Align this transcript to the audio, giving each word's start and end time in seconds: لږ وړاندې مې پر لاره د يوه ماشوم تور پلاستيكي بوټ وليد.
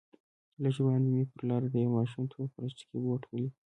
لږ 0.63 0.75
وړاندې 0.83 1.09
مې 1.15 1.23
پر 1.31 1.41
لاره 1.49 1.67
د 1.69 1.75
يوه 1.83 1.93
ماشوم 1.97 2.23
تور 2.31 2.45
پلاستيكي 2.53 2.97
بوټ 3.03 3.21
وليد. 3.25 3.53